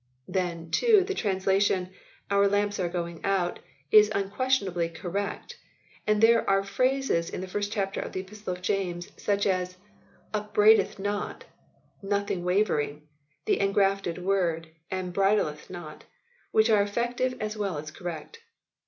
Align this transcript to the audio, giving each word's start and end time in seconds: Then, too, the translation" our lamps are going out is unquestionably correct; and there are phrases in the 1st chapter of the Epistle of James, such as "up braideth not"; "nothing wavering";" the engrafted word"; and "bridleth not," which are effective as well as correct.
Then, 0.27 0.71
too, 0.71 1.03
the 1.03 1.13
translation" 1.13 1.91
our 2.31 2.47
lamps 2.47 2.79
are 2.79 2.89
going 2.89 3.23
out 3.23 3.59
is 3.91 4.11
unquestionably 4.15 4.89
correct; 4.89 5.59
and 6.07 6.19
there 6.23 6.49
are 6.49 6.63
phrases 6.63 7.29
in 7.29 7.39
the 7.39 7.45
1st 7.45 7.69
chapter 7.71 8.01
of 8.01 8.11
the 8.11 8.21
Epistle 8.21 8.53
of 8.53 8.63
James, 8.63 9.11
such 9.21 9.45
as 9.45 9.77
"up 10.33 10.55
braideth 10.55 10.97
not"; 10.97 11.43
"nothing 12.01 12.43
wavering";" 12.43 13.07
the 13.45 13.59
engrafted 13.59 14.17
word"; 14.17 14.69
and 14.89 15.13
"bridleth 15.13 15.69
not," 15.69 16.05
which 16.49 16.71
are 16.71 16.81
effective 16.81 17.37
as 17.39 17.55
well 17.55 17.77
as 17.77 17.91
correct. 17.91 18.39